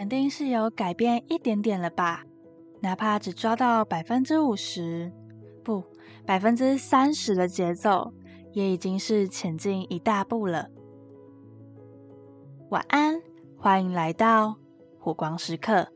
[0.00, 2.24] 肯定是有改变一点点了吧？
[2.80, 5.12] 哪怕只抓到百分之五十，
[5.62, 5.84] 不，
[6.24, 8.14] 百分之三十的节奏，
[8.54, 10.70] 也已经是前进一大步了。
[12.70, 13.20] 晚安，
[13.58, 14.56] 欢迎来到
[14.98, 15.88] 火光时刻。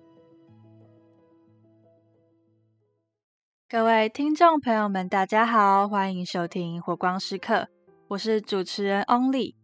[3.67, 7.69] 各位听众朋友们，大家好，欢迎收听火光时刻，
[8.09, 9.55] 我是主持人 Only。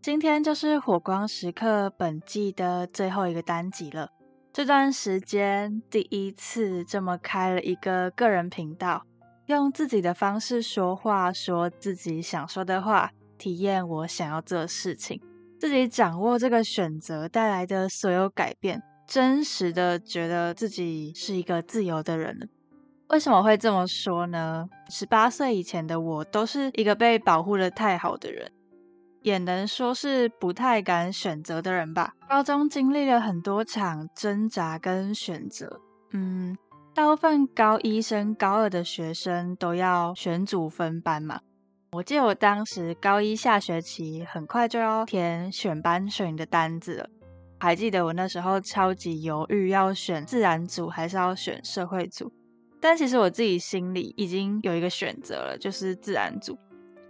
[0.00, 4.08] 今天就是火光时刻本季的最后一个单集了。
[4.52, 9.02] 这段时间第一次这么开了一个个人频道，
[9.46, 15.20] 用自己的方式说话，说自己想说的话，体验我想要做的事情，
[15.58, 22.46] 自己掌握这个选择带来的所有改变，真实的觉得自己是一个自由的人了。
[23.08, 24.68] 为什么会这么说呢？
[24.88, 28.52] 十八岁以前的我都是一个被保护的太好的人。
[29.28, 32.14] 也能说是不太敢选择的人吧。
[32.26, 35.80] 高中经历了很多场挣扎跟选择，
[36.12, 36.56] 嗯，
[36.94, 41.40] 大部分高一升高二的学生都要选组分班嘛。
[41.92, 47.10] 我记得我当时高一下学期很快就要填选班选的单子了，
[47.60, 52.32] 还记得我那时候超级犹豫要选自然组还是要选社会组，
[52.80, 56.58] 但其实我自己心里已经有一个选择了，就是自然组。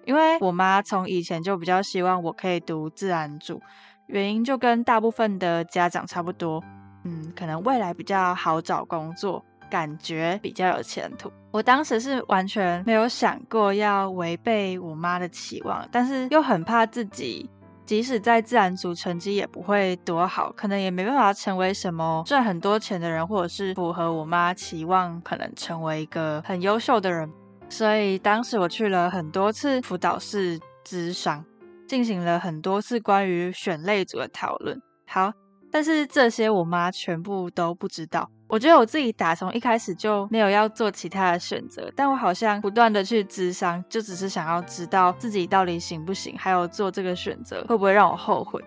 [0.08, 3.60] 因为我妈从以前就比较希望我可以读自然组，
[4.06, 6.64] 原因就跟大部分的家长差不多，
[7.04, 11.30] 嗯，可能未来比较好找工作，感觉比较有前途。
[11.50, 17.46] 我当时是完全没有想过要违背我妈的期望，但是又很怕自己
[17.84, 27.30] 即使在自然组成绩也不会多好，可能也没办法成为什么赚很多钱的人，或者是符合我妈期望，可能成为一个很优秀的人。
[27.70, 31.44] 所以当时我去了很多次辅导室咨商，
[31.86, 34.80] 进行了很多次关于选类组的讨论。
[35.06, 35.32] 好，
[35.70, 38.28] 但是这些我妈全部都不知道。
[38.48, 48.64] 我觉得我自己打从一开始就没有要做其他的选择，但我好像不断的去咨商，就只是想要知道自己到底行不行，还有做这个选择会不会让我后悔。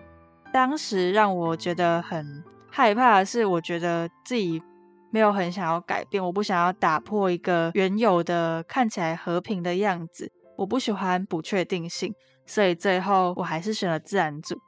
[0.52, 4.62] 当时让我觉得很害怕的是，我觉得自己。
[5.12, 10.32] 没有很想要改变，我不想要打破一个原有的看起来和平的样子。
[10.56, 12.12] 我不喜欢不确定性，
[12.46, 14.58] 所以最后我还是选了自然组。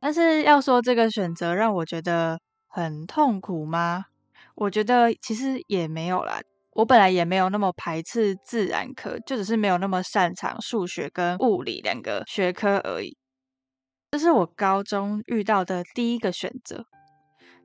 [0.00, 4.04] 但是要说这个选择让我觉得很痛苦吗？
[4.56, 6.40] 我觉得其实也没有啦。
[6.72, 13.16] 我本来也没有那么排斥自然科，就只是没有那么擅长数学跟物理两个学科而已。
[14.10, 16.84] 这是我高中遇到的第一个选择。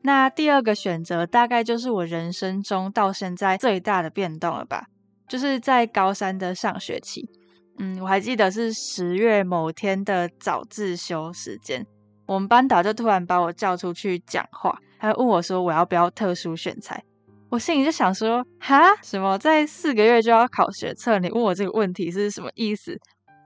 [0.02, 4.86] 那第二个选择大概就是我人生中到现在最大的变动了吧，
[5.28, 7.30] 就是在高三的上学期，
[7.78, 11.86] 嗯，我还记得是十月某天的早自修时间，
[12.26, 17.04] 我们班导就突然把我叫出去讲话，还问我说我要不要特殊选材，
[17.50, 22.98] 我心里就想说，哈，什么在四个月就要考学测，你问我这个问题是什么意思？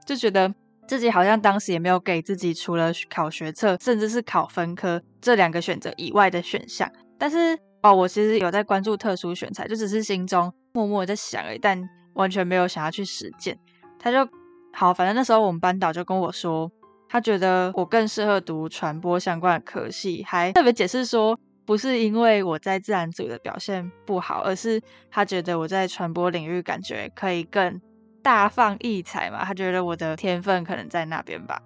[0.06, 0.54] 就觉得。
[0.86, 6.90] 自己好像当时也没有给自己除了考学测，甚至是考分科这两个选择以外的选项。
[7.18, 11.82] 但是哦，我其实有在关注特殊选材，就只是心中默默在想而已，但
[12.14, 13.58] 完全没有想要去实践。
[13.98, 14.28] 他就
[14.72, 16.70] 好，反正那时候我们班导就跟我说，
[17.08, 24.80] 他觉得我更适合读传播相关的科系，还特别解释说，不是因为我在自然组的表现不好，而是
[25.10, 27.80] 他觉得我在传播领域感觉可以更。
[28.24, 31.60] 大放异彩嘛，他觉得我的天分可能在那边吧。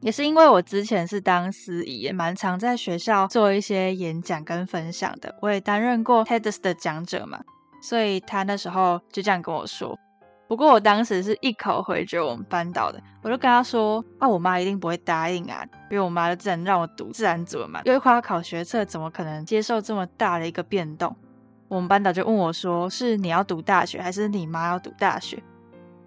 [0.00, 5.34] 也是因为我之前是当司仪，也蛮常在学校做一些演讲跟分享的。
[5.42, 7.40] 我也担任过 TEDx 的讲者嘛，
[7.82, 9.98] 所以他那时候就这样跟我说。
[10.46, 21.16] 不过我当时是一口回绝我们班导的，我就跟他说：“啊，我妈一定不会答应啊，因为我妈就自然让我读自然组嘛，因为快要考学测，怎么可能接受这么大的一个变动？”
[21.66, 25.42] 我们班导就问我说：“是你要读大学，还是你妈要读大学？”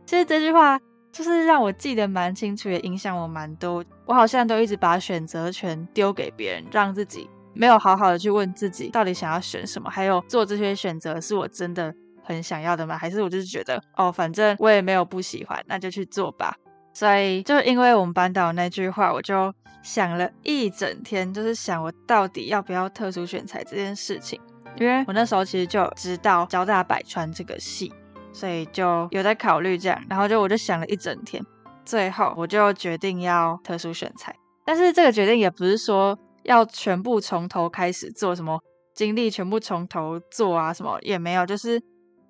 [0.07, 0.79] 其实这句话
[1.11, 3.83] 就是让我记得蛮清楚，也影响我蛮多。
[4.05, 11.93] 我好像都一直把选择权丢给别人，让自己没有好好的去问自己到底想要选什么，还有做这些选择是我真的
[12.23, 12.97] 很想要的吗？
[12.97, 16.55] 还是我就是觉得哦，反正我也没有不喜欢，那就去做吧。
[16.93, 24.39] 所以就因为我们班导那句话，我就想了一整天，就是想我到底要不要特殊选材这件事情。
[24.79, 27.91] 因为我那时候其实就知道交大百川这个系。
[28.33, 31.43] 所以就有在考虑这样，然后就我就想了一整天，
[31.85, 34.35] 最后我就决定要特殊选材。
[34.65, 38.59] 但是这个决定也不是说要全部从头开始做什么，
[38.93, 41.45] 经历全部从头做啊什么也没有。
[41.45, 41.81] 就是，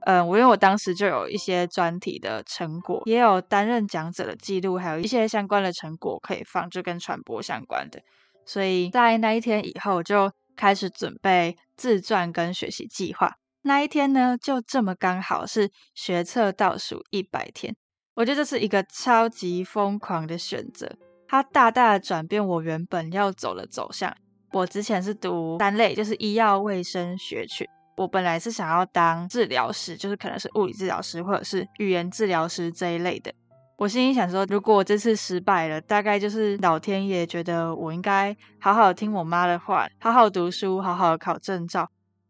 [0.05, 7.99] 嗯，我因为我当时就有一些专题的成果，也有担任讲者的记录，还有一些相关的成果可以放，就跟传播相关的。
[8.45, 13.33] 所以在那一天以后，就开始准备自传跟学习计划。
[13.67, 17.75] 那一天呢，就这么刚好是学测倒数一百天。
[18.15, 20.89] 我觉得这是一个超级疯狂的选择，
[21.27, 24.11] 它大大的转变我原本要走的走向。
[24.53, 27.67] 我之前是读三类，就是医药卫生学群。
[27.97, 33.33] 我本来是想要当治疗师，就是可能是物理治疗师或者是语言治疗师这一类的。
[33.75, 41.87] 我心里想说，如果这次失败了，大概就是老天爷觉得我应该好好听我妈的话，好好读书，好好考证照，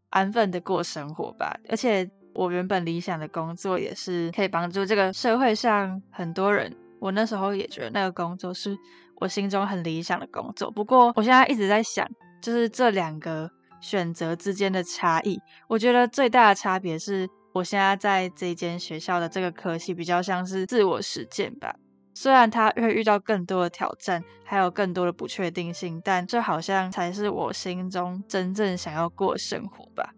[0.10, 1.58] 安分的过生活吧。
[1.70, 6.76] 而且我原本理想的工作也是可以帮助这个社会上很多人。
[7.00, 8.78] 我那时候也觉得那个工作是
[9.16, 10.72] 我心中很理想的工作。
[10.72, 12.08] 不过我现在一直在想，
[12.42, 13.50] 就是这两个
[13.82, 17.28] 选择之间的差异，我觉得最大的差别是。
[17.54, 21.74] 我现在在这间学校的这个科系比较像是自我实践吧，
[22.20, 30.12] 虽然他会遇到更多的挑战，还有更多的不确定性，但这好像才是我心中真正想要过的生活吧。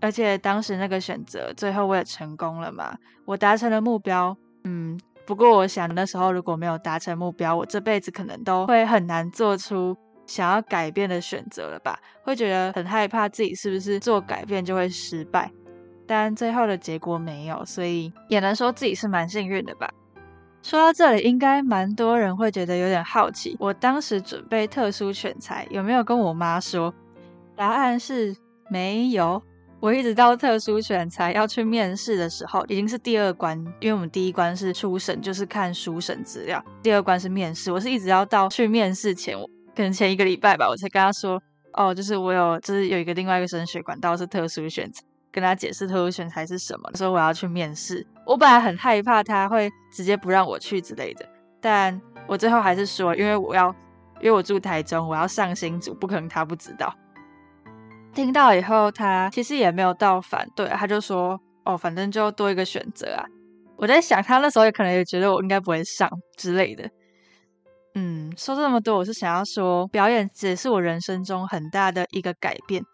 [0.00, 4.34] 而且当时那个选择最后我也成功了嘛，我达成了目标。
[4.64, 9.94] 嗯，不过我想那时候如果没有达成目标，我这辈子可能都会很难做出
[10.26, 15.52] 想要改变的选择了吧，会觉得很害怕自己是不是做改变就会失败。
[16.06, 19.92] 但最后的结果没有，所以也能说自己是蛮幸运的吧。
[20.62, 26.94] 说到这里，应该蛮多人会觉得有点好奇，我当时准备特殊选材有没有跟我妈说？
[27.56, 28.34] 答案是
[28.70, 29.42] 没有。
[29.80, 37.72] 我一直到特殊选材要去面试的时候，已经是第二关，因为我们第一关是初审，就是看书审资料；第二关是面试。
[37.72, 39.36] 我是一直要到去面试前，
[39.74, 41.42] 可能前一个礼拜吧，我才跟他说，
[41.72, 45.02] 哦，就是我有，就是有一个另外一个升学管道是特殊选材。
[45.32, 48.06] 跟他解释特殊选材是什么，说我要去面试。
[48.26, 51.26] 我本来很害怕他会直接不让我去之类的，
[51.60, 53.74] 但我最后还是说，因为我要，
[54.20, 56.94] 因为我住台中，我要上新组，不可能他不知道。
[58.14, 63.24] 听到以后，他其实也没有到反对，他就说：“哦，反正就多一个选择啊。”
[63.76, 66.88] 我在想，他那时候也可能也觉得我应该不会上之类的。
[67.94, 72.84] 嗯，说这么多，我是想要说，表演只是我人生中很大的一个改变。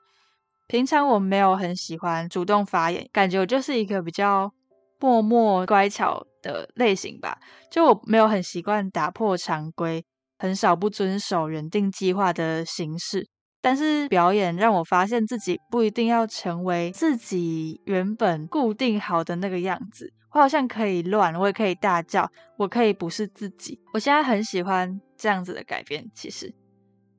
[0.68, 4.52] 平常我没有很喜欢主动发言，感觉我就是一个比较
[5.00, 7.38] 默默乖巧的类型吧。
[7.70, 10.04] 就我没有很习惯打破常规，
[10.38, 13.26] 很少不遵守原定计划的形式。
[13.62, 20.12] 但是表演让我发现自己不一定要成为自己原本固定好的那个样子。
[20.32, 23.80] 我好像可以乱，我也可以大叫，我可以不是自己。
[23.94, 26.54] 我现在很喜欢这样子的改变，其实。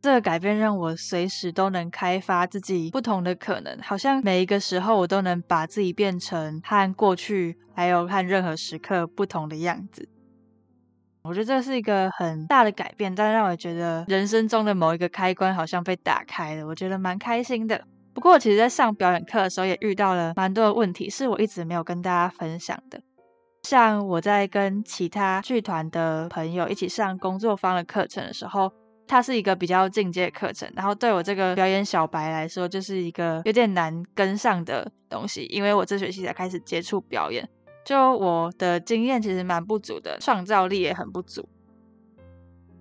[0.01, 10.07] 这个改变让我随时都能开发自己不同的可能，好像每一个时候我都能把自己变成和过去还有和任何时刻不同的样子。
[11.21, 17.83] 我觉得这是一个很大的改变，但让我觉得人生中的某一个开关好像被打开了，我觉得蛮开心的。
[18.13, 23.01] 不过，其实在上表演课的时候也遇到了蛮多的问题，是我一直没有跟大家分享的。
[23.63, 28.71] 像我在跟其他剧团的朋友一起上工作坊的课程的时候。
[29.09, 37.49] 它是一个比较进阶的课程，然后对我这个表演小白来说，就是一个有点难跟上的东西，因为我这学期才开始接触表演，
[37.83, 41.49] 就我的经验其实蛮不足的，创造力也很不足。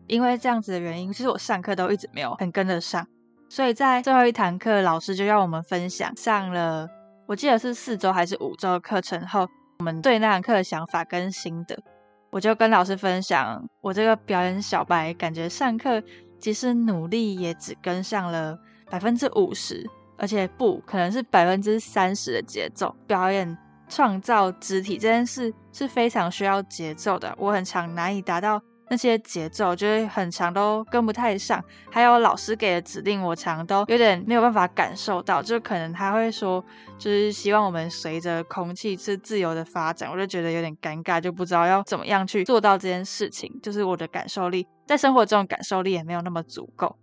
[0.06, 3.08] 因为这样子的原因，其实我上课都一直没有很跟得上，
[3.48, 6.86] 所以在最后一堂课，老师就要我们分享上了，
[7.26, 9.48] 我记得是四周还是五周课程后，
[9.78, 11.82] 我们对那堂课的想法跟心得。
[12.30, 16.02] 我就跟老师分享，我这个表演小白，感觉上课
[16.38, 18.58] 即使努力也只跟上了
[18.90, 22.94] 百分之五十，而且不可能是百分之三十的节奏。
[23.06, 23.56] 表演
[23.88, 28.62] 创造肢体这件事是非常需要节奏的，我很常难以达到。
[28.90, 36.64] 那些节奏就是很长都跟不太上，还有老师给的指令我常都有点没有办法感受到，就可能他会说，
[36.98, 43.52] 就是希望我们随着空气是自由的发展，我就觉得有点尴尬，就不知道要怎么样去做到这件事情。
[43.62, 46.96] 就是我的感受力在生活中感受力也没有那么足够。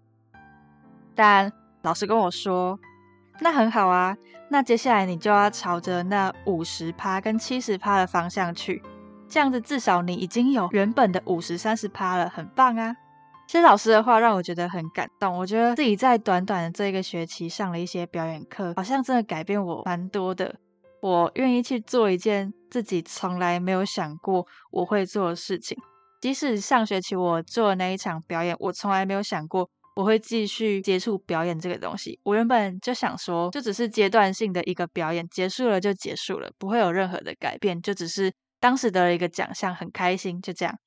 [1.13, 1.51] 但
[1.83, 2.79] 老师跟我说，
[3.41, 4.17] 那很好啊，
[4.49, 8.81] 那接下来你就要朝着那五十趴跟七十趴的方向去。
[9.27, 12.95] 这样子至少你已经有原本的五十三十趴了，很棒啊！
[13.47, 20.55] 其实老师的话让我觉得很感动，我觉得自己在短短的这一个学期上了一些表演课，好像真的改变我蛮多的。
[21.01, 25.77] 我愿意去做一件自己从来没有想过我会做的事情，
[26.21, 32.19] 即使上学期我做的那一场表演，我从来没有想过我会继续接触表演这个东西。
[32.23, 38.31] 我原本就想说，就只是阶段性的一个表演，结束了就结束了，不会有任何的改变，就只是。
[38.59, 40.77] 当时得了一个奖项，很开心，就这样。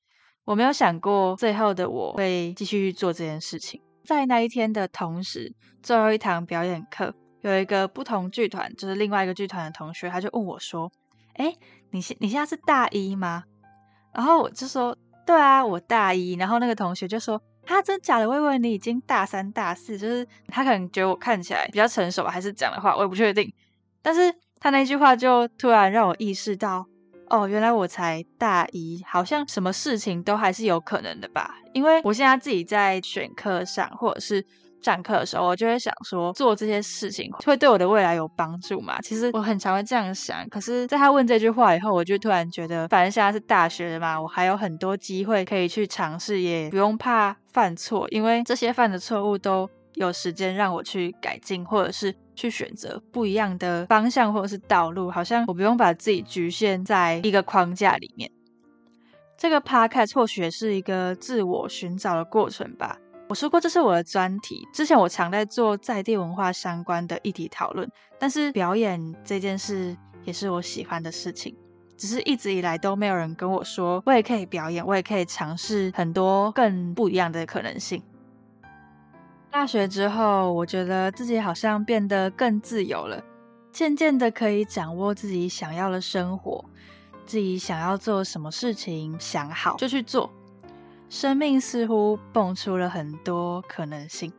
[0.45, 10.91] 我没有想过最后的我会继续做这件事情，在那一天的同时，最后一堂表演课，有一个不同剧团，就是另外一个剧团的同学，他就问我说
[11.37, 11.53] ：“哎，
[11.91, 13.43] 你现你现在是大一吗？”
[14.11, 18.27] 然后我就说：“对啊，我大一。”然后那个同学就说：“他真假的？
[18.27, 23.53] 我以为你已经大三、大四，就是他可能觉得我看起来比较成熟，还是这样的话，我也不确定。
[24.01, 26.87] 但是他那句话就突然让我意识到。”
[27.29, 31.55] 哦，原来我才大一，好像什么事情都还是有可能的吧？
[31.73, 34.43] 因为我现在自己在选课上或者是
[34.81, 38.99] 上课的时候，我就会想说，做这些事情会对我的未来有帮助嘛？
[39.01, 40.47] 其实我很常会这样想。
[40.49, 52.15] 可是，在他问这句话以后，我就突然觉得，反正现在是大学的嘛，我还有很多机会可以去尝试，也不用怕犯错，因为这些犯的错误都有时间让我去改进，或者是。
[52.39, 58.31] 去选择不一样的方向或者是道路，好像我不用把自己局限在一个框架里面。
[59.37, 62.97] 这个 podcast 或许是一个自我寻找的过程吧。
[63.27, 67.85] 我说过这是我的专题，之前我常在做在地文化相关的议题讨论，
[68.17, 71.53] 但是表演这件事也是我喜欢的事情，
[71.97, 78.01] 只是一直以来都没有人跟我说，我也可以表演，我也可以尝试很多更不一样的可能性。
[79.51, 83.23] 大学之后，我觉得自己好像变得更自由了，
[83.71, 86.63] 渐渐的可以掌握自己想要的生活，
[87.25, 90.31] 自己想要做什么事情，想好就去做。
[91.09, 94.31] 生命似乎蹦出了很多可能性。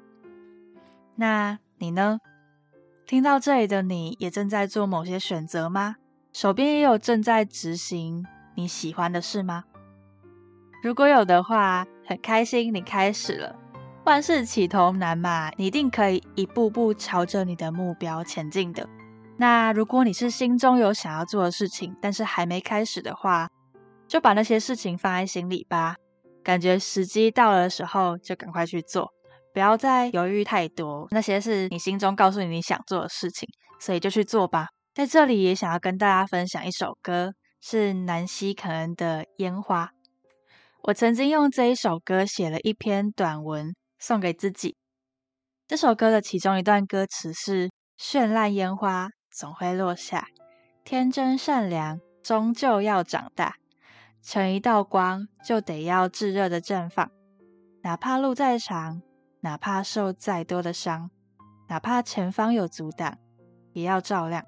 [1.17, 2.21] 那你呢？
[3.05, 5.97] 听到这里的你也正在做某些选择吗？
[6.33, 8.25] 手边也有正在执行
[8.55, 9.65] 你喜欢的事吗？
[10.81, 13.57] 如果有的话，很开心你开始了。
[14.05, 18.89] 万事起头难嘛，你一定可以一步步朝着你的目标前进的。
[19.37, 23.49] 那如果你是心中有想要做的事情，但是还没开始的话，
[24.09, 25.97] 就把那些事情放在心里吧。
[26.43, 29.13] 感觉时机到了的时候，就赶快去做，
[29.53, 31.07] 不要再犹豫太多。
[31.11, 33.47] 那些是你心中告诉你你想做的事情，
[33.79, 34.69] 所以就去做吧。
[34.95, 39.87] 在这里也想要跟大家分享一首歌，是南希肯恩的《烟花》。
[40.85, 43.75] 我曾经用这一首歌写了一篇短文。
[44.01, 44.77] 送给自己。
[45.69, 50.27] 这首歌的其中一段歌词是：“绚烂烟花总会落下，
[50.83, 53.55] 天真善良终究要长大。
[54.23, 57.11] 成一道光就得要炙热的绽放，
[57.83, 59.01] 哪怕路再长，
[59.41, 61.11] 哪怕受再多的伤，
[61.69, 63.17] 哪怕前方有阻挡，
[63.73, 64.45] 也要照亮。”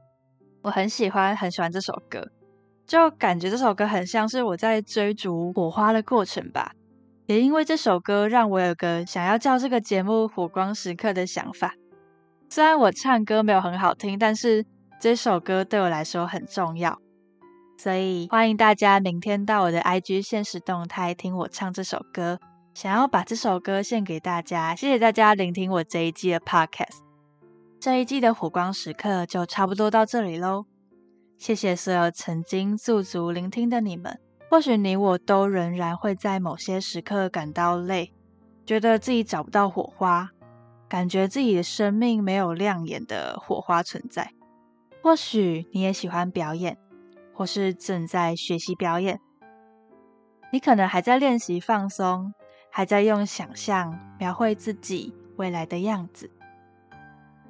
[0.62, 2.30] 我很喜欢，很喜欢这首歌，
[2.86, 6.72] 就感觉这首歌很像是我在追逐火花的过程吧。
[7.26, 11.74] 也因为这首歌，让我有个想要叫这个节目“火光时刻”的想法。
[12.48, 14.66] 虽然我唱歌没有很好听，但是
[15.00, 16.98] 这首歌对我来说很重要，
[17.78, 22.38] 所以欢迎大家明天到我的 IG 现实动态听我唱这首歌。
[22.74, 26.98] 想要把这首歌献给大家，谢谢大家聆听我这一季的 Podcast。
[27.78, 30.64] 这一季的火光时刻就差不多到这里喽，
[31.36, 34.18] 谢谢所有曾经驻足聆听的你们。
[34.52, 38.12] 或许你我都仍然会在某些时刻感到累，
[38.66, 40.28] 觉得自己找不到火花，
[40.90, 44.30] 感觉自己的生命没有亮眼的火花存在。
[45.02, 46.76] 或许你也喜欢表演，
[47.32, 49.18] 或是正在学习表演，
[50.52, 52.34] 你可能还在练习放松，
[52.70, 56.30] 还在用想象描绘自己未来的样子。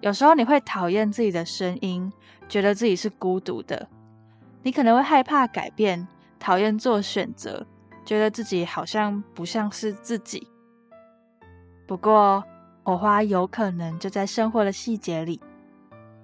[0.01, 2.13] 有时候你会讨厌自己的声音，
[2.49, 3.89] 觉得自己是孤独的，
[4.63, 6.07] 你可能会害怕改变。
[6.43, 7.65] 讨厌做选择，
[8.05, 10.49] 觉得自己好像不像是自己。
[11.87, 12.43] 不过，
[12.83, 15.41] 火花有可能就在生活的细节里。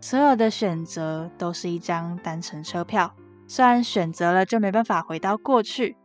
[0.00, 3.14] 所有的选择都是一张单程车票，
[3.46, 5.96] 虽然选择了就没办法回到过去，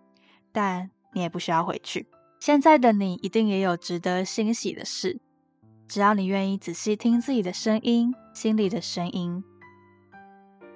[0.51, 2.05] 但你也不需要回去。
[2.39, 5.19] 现在的你一定也有值得欣喜的事，
[5.87, 9.43] 只要你愿意仔细听自己的声音，心里的声音。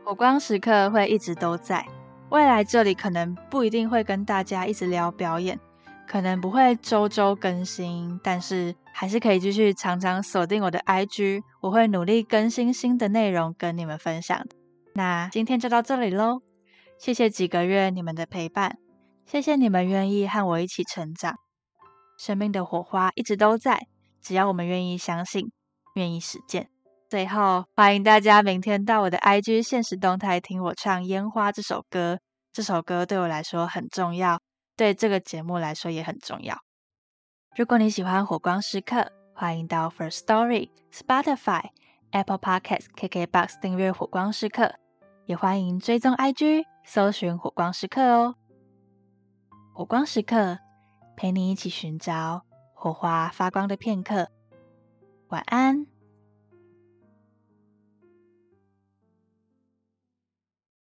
[0.03, 1.85] 火光时刻会一直都在。
[2.29, 5.57] 未来这里可能不一定会跟大家一直聊表演，
[6.05, 14.45] 可能不会周周更新，但是还是可以继续常常锁定我的 IG，我会努力更新新的内容跟你们分享。
[14.93, 16.41] 那今天就到这里喽，
[16.99, 18.77] 谢谢几个月你们的陪伴，
[19.25, 21.35] 谢谢你们愿意和我一起成长，
[22.19, 23.87] 生命的火花一直都在，
[24.21, 25.51] 只要我们愿意相信，
[25.95, 26.69] 愿意实践。
[27.09, 32.19] 最后，欢迎大家明天到我的 IG 现实动态听我唱《烟花》这首歌。
[32.51, 34.41] 这首歌对我来说很重要，
[34.75, 36.57] 对这个节目来说也很重要。
[37.55, 41.69] 如果你喜欢火光时刻，欢迎到 First Story、Spotify、
[42.11, 44.73] Apple Podcasts、KKBox 订阅火光时刻，
[45.27, 48.35] 也欢迎追踪 IG 搜寻火光时刻哦。
[49.73, 50.57] 火光时刻，
[51.15, 52.41] 陪你一起寻找
[52.73, 54.27] 火花发光的片刻。
[55.29, 55.87] 晚安。